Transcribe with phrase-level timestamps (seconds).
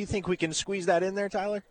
[0.00, 1.64] you think we can squeeze that in there, Tyler?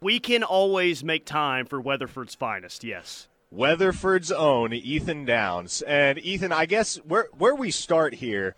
[0.00, 3.26] We can always make time for Weatherford's finest, yes.
[3.50, 5.82] Weatherford's own Ethan Downs.
[5.82, 8.54] And Ethan, I guess where where we start here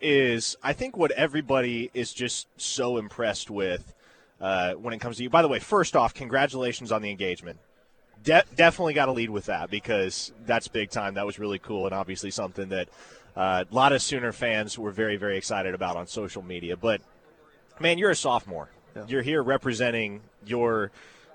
[0.00, 3.94] is I think what everybody is just so impressed with
[4.40, 5.30] uh, when it comes to you.
[5.30, 7.60] By the way, first off, congratulations on the engagement.
[8.24, 11.14] De- definitely got to lead with that because that's big time.
[11.14, 12.88] That was really cool and obviously something that
[13.36, 16.76] uh, a lot of Sooner fans were very, very excited about on social media.
[16.76, 17.02] But
[17.80, 18.68] man, you're a sophomore.
[18.96, 19.04] Yeah.
[19.08, 20.90] You're here representing your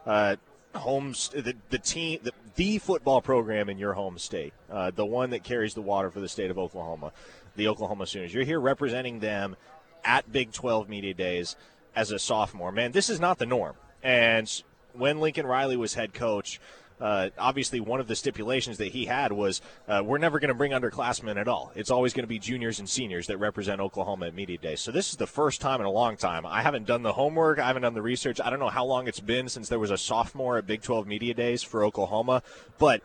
[0.05, 0.35] uh,
[0.75, 5.29] home, the, the team, the, the, football program in your home state, uh, the one
[5.31, 7.11] that carries the water for the state of Oklahoma,
[7.55, 8.33] the Oklahoma Sooners.
[8.33, 9.55] You're here representing them
[10.03, 11.55] at Big 12 Media Days
[11.95, 12.71] as a sophomore.
[12.71, 13.75] Man, this is not the norm.
[14.01, 14.51] And
[14.93, 16.59] when Lincoln Riley was head coach,
[17.03, 20.53] uh, obviously one of the stipulations that he had was uh, we're never going to
[20.53, 21.73] bring underclassmen at all.
[21.75, 24.77] It's always going to be juniors and seniors that represent Oklahoma at Media Day.
[24.77, 26.45] So this is the first time in a long time.
[26.45, 27.59] I haven't done the homework.
[27.59, 28.39] I haven't done the research.
[28.41, 31.05] I don't know how long it's been since there was a sophomore at Big 12
[31.05, 32.41] Media Days for Oklahoma,
[32.79, 33.01] but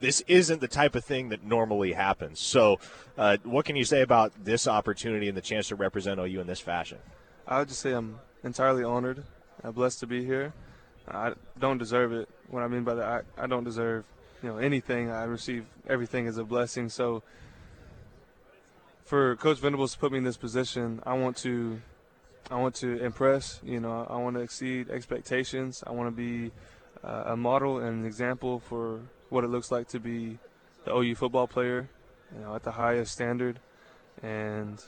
[0.00, 2.40] this isn't the type of thing that normally happens.
[2.40, 2.80] So,
[3.18, 6.46] uh, what can you say about this opportunity and the chance to represent OU in
[6.46, 6.98] this fashion?
[7.46, 9.22] I would just say I'm entirely honored,
[9.62, 10.54] I'm blessed to be here.
[11.08, 12.28] I don't deserve it.
[12.48, 14.04] What I mean by that, I, I don't deserve,
[14.42, 15.10] you know, anything.
[15.10, 16.88] I receive everything as a blessing.
[16.88, 17.22] So,
[19.04, 21.80] for Coach Venables to put me in this position, I want to,
[22.50, 23.60] I want to impress.
[23.62, 25.82] You know, I want to exceed expectations.
[25.86, 26.52] I want to be
[27.04, 30.38] uh, a model and an example for what it looks like to be
[30.84, 31.88] the OU football player,
[32.34, 33.60] you know, at the highest standard,
[34.22, 34.82] and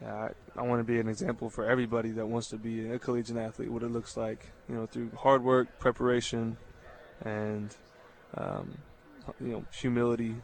[0.00, 2.98] yeah, I, I want to be an example for everybody that wants to be a
[2.98, 3.70] collegiate athlete.
[3.70, 6.56] What it looks like, you know, through hard work, preparation,
[7.24, 7.74] and
[8.36, 8.78] um,
[9.40, 10.36] you know, humility.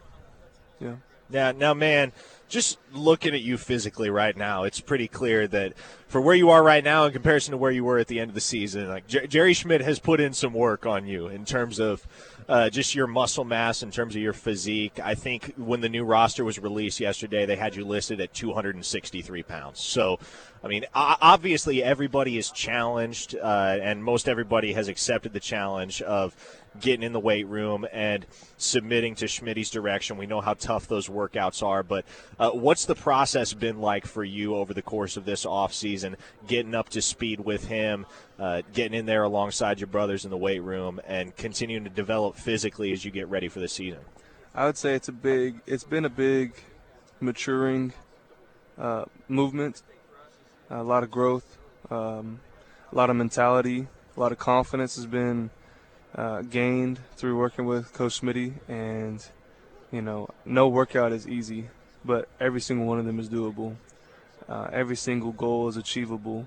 [0.81, 0.97] Yeah.
[1.31, 2.13] Now, now, man,
[2.55, 5.73] just looking at you physically right now, it's pretty clear that
[6.07, 8.31] for where you are right now in comparison to where you were at the end
[8.31, 11.45] of the season, like Jer- Jerry Schmidt has put in some work on you in
[11.45, 12.07] terms of
[12.49, 15.01] uh, just your muscle mass, in terms of your physique.
[15.03, 19.43] I think when the new roster was released yesterday, they had you listed at 263
[19.43, 19.81] pounds.
[19.81, 20.21] So,
[20.63, 26.37] I mean, obviously everybody is challenged, uh, and most everybody has accepted the challenge of
[26.81, 28.27] getting in the weight room and
[28.57, 30.17] submitting to Schmidt's direction.
[30.17, 32.05] We know how tough those workouts are, but
[32.39, 36.17] uh, what's the process been like for you over the course of this offseason,
[36.47, 38.07] getting up to speed with him,
[38.39, 42.37] uh, getting in there alongside your brothers in the weight room, and continuing to develop
[42.37, 44.01] physically as you get ready for the season?
[44.55, 46.55] I would say it's a big, it's been a big
[47.21, 47.93] maturing
[48.79, 49.83] uh, movement,
[50.71, 51.59] a lot of growth,
[51.91, 52.41] um,
[52.91, 55.51] a lot of mentality, a lot of confidence has been–
[56.15, 59.27] uh, gained through working with Coach Smitty, and
[59.91, 61.69] you know, no workout is easy,
[62.05, 63.77] but every single one of them is doable.
[64.49, 66.47] Uh, every single goal is achievable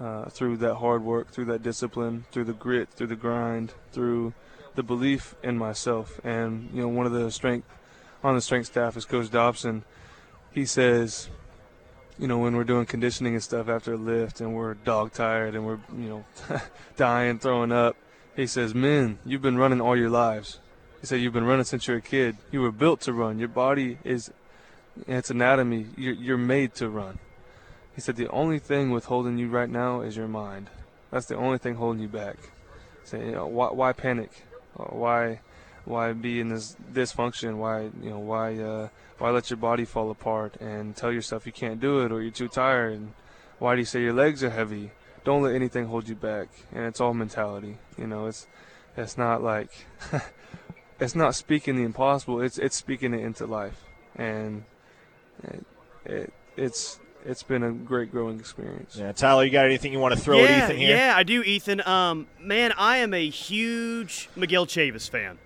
[0.00, 4.34] uh, through that hard work, through that discipline, through the grit, through the grind, through
[4.74, 6.20] the belief in myself.
[6.24, 7.66] And you know, one of the strength
[8.22, 9.84] on the strength staff is Coach Dobson.
[10.52, 11.28] He says,
[12.18, 15.54] you know, when we're doing conditioning and stuff after a lift, and we're dog tired,
[15.54, 16.24] and we're you know
[16.96, 17.96] dying, throwing up
[18.38, 20.60] he says, Men, you've been running all your lives.
[21.00, 22.36] He said, You've been running since you're a kid.
[22.52, 23.40] You were built to run.
[23.40, 24.30] Your body is,
[25.06, 27.18] its anatomy, you're, you're made to run.
[27.94, 30.70] He said, The only thing withholding you right now is your mind.
[31.10, 32.36] That's the only thing holding you back.
[33.04, 34.30] Say, you know, why, why panic?
[34.78, 35.40] Uh, why,
[35.84, 37.56] why be in this dysfunction?
[37.56, 38.88] Why, you know, why, uh,
[39.18, 42.30] why let your body fall apart and tell yourself you can't do it or you're
[42.30, 42.94] too tired?
[42.94, 43.14] And
[43.58, 44.90] why do you say your legs are heavy?
[45.28, 46.48] don't let anything hold you back.
[46.72, 47.76] And it's all mentality.
[47.98, 48.46] You know, it's
[48.96, 49.70] it's not like
[51.00, 52.40] it's not speaking the impossible.
[52.40, 53.84] It's it's speaking it into life,
[54.16, 54.64] and
[55.44, 55.64] it,
[56.04, 58.96] it it's it's been a great growing experience.
[58.96, 60.96] Yeah, Tyler, you got anything you want to throw yeah, at Ethan here?
[60.96, 61.86] Yeah, I do, Ethan.
[61.86, 65.38] Um, man, I am a huge Miguel Chavis fan.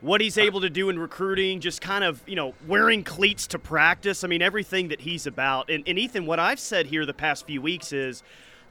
[0.00, 3.58] What he's able to do in recruiting, just kind of, you know, wearing cleats to
[3.58, 4.22] practice.
[4.22, 5.70] I mean, everything that he's about.
[5.70, 8.22] And, and Ethan, what I've said here the past few weeks is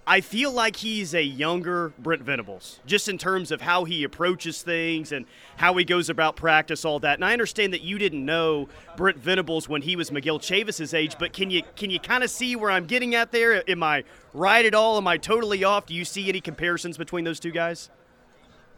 [0.10, 4.62] I feel like he's a younger Brent Venables, just in terms of how he approaches
[4.62, 5.26] things and
[5.58, 7.16] how he goes about practice, all that.
[7.16, 11.18] And I understand that you didn't know Brent Venables when he was Miguel Chavis's age,
[11.20, 13.70] but can you can you kind of see where I'm getting at there?
[13.70, 14.96] Am I right at all?
[14.96, 15.88] Am I totally off?
[15.88, 17.90] Do you see any comparisons between those two guys?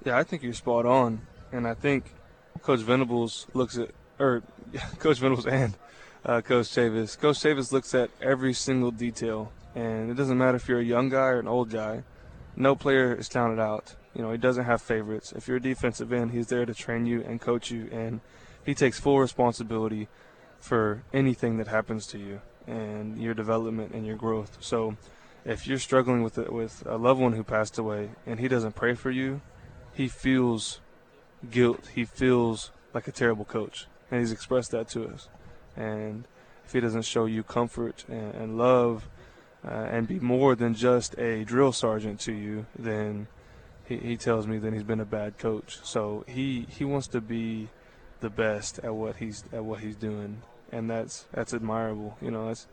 [0.04, 1.22] Yeah, I think you're spot on,
[1.52, 2.06] and I think
[2.64, 4.42] Coach Venables looks at, or
[4.98, 5.78] Coach Venables and
[6.26, 7.20] uh, Coach Chavis.
[7.20, 11.08] Coach Chavis looks at every single detail and it doesn't matter if you're a young
[11.08, 12.04] guy or an old guy.
[12.56, 13.96] No player is counted out.
[14.14, 15.32] You know, he doesn't have favorites.
[15.32, 18.20] If you're a defensive end, he's there to train you and coach you, and
[18.66, 20.10] he takes full responsibility
[20.60, 24.58] for anything that happens to you and your development and your growth.
[24.60, 24.98] So
[25.46, 28.76] if you're struggling with it, with a loved one who passed away and he doesn't
[28.76, 29.40] pray for you,
[29.94, 30.82] he feels
[31.50, 31.92] guilt.
[31.96, 35.30] He feels like a terrible coach, and he's expressed that to us.
[35.78, 36.26] And
[36.66, 39.08] if he doesn't show you comfort and, and love
[39.66, 43.28] uh, and be more than just a drill sergeant to you, then
[43.86, 45.80] he, he tells me that he's been a bad coach.
[45.84, 47.70] So he, he wants to be
[48.20, 50.42] the best at what he's at what he's doing,
[50.72, 52.18] and that's that's admirable.
[52.22, 52.68] You know, that's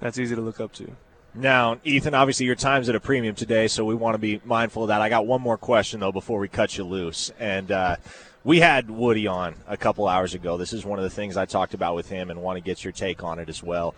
[0.00, 0.90] that's easy to look up to.
[1.32, 4.82] Now, Ethan, obviously your time's at a premium today, so we want to be mindful
[4.82, 5.00] of that.
[5.00, 7.96] I got one more question though before we cut you loose, and uh,
[8.42, 10.56] we had Woodi on a couple hours ago.
[10.56, 12.82] This is one of the things I talked about with him, and want to get
[12.84, 13.94] your take on it as well.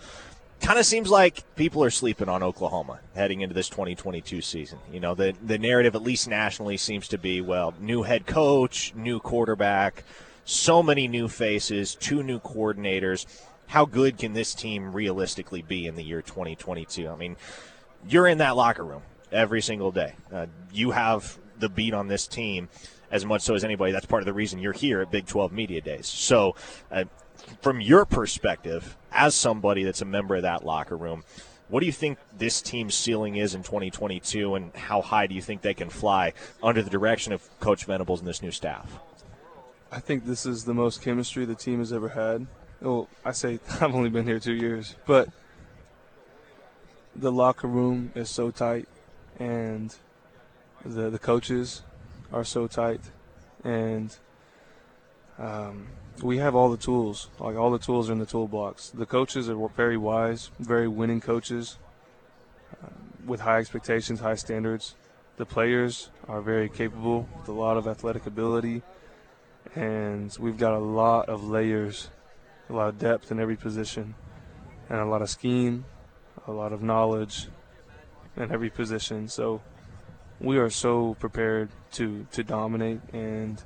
[0.62, 4.78] Kind of seems like people are sleeping on Oklahoma heading into this 2022 season.
[4.92, 8.94] You know, the the narrative, at least nationally, seems to be well, new head coach,
[8.94, 10.04] new quarterback,
[10.44, 13.26] so many new faces, two new coordinators
[13.72, 17.08] how good can this team realistically be in the year 2022?
[17.08, 17.36] I mean,
[18.06, 19.00] you're in that locker room
[19.32, 20.12] every single day.
[20.30, 20.44] Uh,
[20.74, 22.68] you have the beat on this team
[23.10, 23.90] as much so as anybody.
[23.90, 26.06] That's part of the reason you're here at Big 12 Media Days.
[26.06, 26.54] So,
[26.90, 27.04] uh,
[27.60, 31.24] from your perspective, as somebody that's a member of that locker room,
[31.68, 35.42] what do you think this team's ceiling is in 2022, and how high do you
[35.42, 38.98] think they can fly under the direction of Coach Venables and this new staff?
[39.90, 42.46] I think this is the most chemistry the team has ever had
[42.82, 45.28] well, I say I've only been here two years, but
[47.14, 48.88] the locker room is so tight,
[49.38, 49.94] and
[50.84, 51.82] the the coaches
[52.32, 53.00] are so tight,
[53.62, 54.16] and
[55.38, 55.88] um,
[56.22, 57.28] we have all the tools.
[57.38, 58.90] Like all the tools are in the toolbox.
[58.90, 61.78] The coaches are very wise, very winning coaches,
[62.82, 62.88] uh,
[63.26, 64.94] with high expectations, high standards.
[65.36, 68.82] The players are very capable with a lot of athletic ability,
[69.74, 72.10] and we've got a lot of layers
[72.68, 74.14] a lot of depth in every position,
[74.88, 75.84] and a lot of scheme,
[76.46, 77.48] a lot of knowledge
[78.36, 79.28] in every position.
[79.28, 79.60] So
[80.40, 83.62] we are so prepared to to dominate and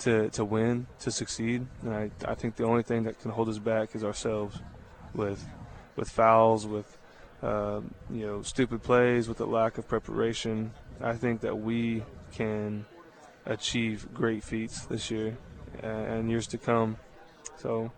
[0.00, 1.66] to to win, to succeed.
[1.82, 4.58] And I, I think the only thing that can hold us back is ourselves,
[5.14, 5.46] with
[5.96, 6.98] with fouls, with
[7.42, 7.80] uh,
[8.10, 10.72] you know stupid plays, with the lack of preparation.
[11.00, 12.02] I think that we
[12.32, 12.84] can
[13.46, 15.36] achieve great feats this year
[15.82, 16.96] and years to come.
[17.56, 17.90] So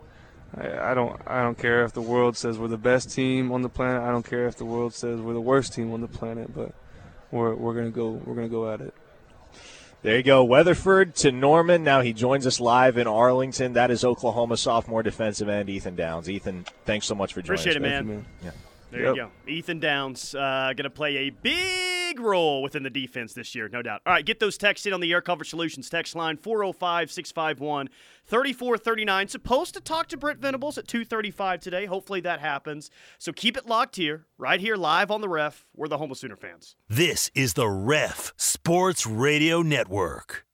[0.55, 3.61] I, I don't I don't care if the world says we're the best team on
[3.61, 4.01] the planet.
[4.03, 6.53] I don't care if the world says we're the worst team on the planet.
[6.53, 6.73] But
[7.31, 8.93] we're we're gonna go we're gonna go at it.
[10.03, 11.85] There you go, Weatherford to Norman.
[11.85, 13.71] Now he joins us live in Arlington.
[13.71, 16.29] That is Oklahoma sophomore defensive end Ethan Downs.
[16.29, 17.77] Ethan, thanks so much for joining Appreciate us.
[17.77, 18.15] Appreciate it, man.
[18.17, 18.25] man.
[18.43, 18.51] Yeah.
[18.91, 19.15] There yep.
[19.15, 19.29] you go.
[19.47, 23.81] Ethan Downs uh, going to play a big role within the defense this year, no
[23.81, 24.01] doubt.
[24.05, 27.89] All right, get those texts in on the Air Comfort Solutions text line 405 651
[28.25, 29.27] 3439.
[29.27, 31.85] Supposed to talk to Brent Venables at 235 today.
[31.85, 32.89] Hopefully that happens.
[33.17, 35.65] So keep it locked here, right here, live on the ref.
[35.75, 36.75] We're the Homo Sooner fans.
[36.89, 40.45] This is the Ref Sports Radio Network.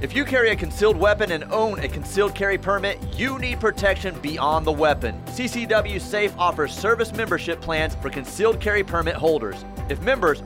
[0.00, 4.16] If you carry a concealed weapon and own a concealed carry permit, you need protection
[4.20, 5.20] beyond the weapon.
[5.26, 9.64] CCW Safe offers service membership plans for concealed carry permit holders.
[9.88, 10.44] If members are